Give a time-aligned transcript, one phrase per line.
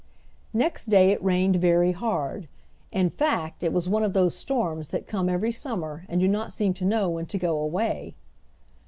[0.55, 2.47] Next day it rained very hard
[2.91, 6.51] in fact, it was one of those storms that come every summer and do not
[6.51, 8.15] seem to know when to go away.